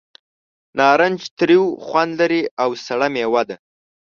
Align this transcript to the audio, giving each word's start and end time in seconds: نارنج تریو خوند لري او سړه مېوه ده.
نارنج 0.77 1.19
تریو 1.37 1.63
خوند 1.85 2.11
لري 2.19 2.41
او 2.63 2.69
سړه 2.85 3.07
مېوه 3.13 3.43
ده. 3.49 3.55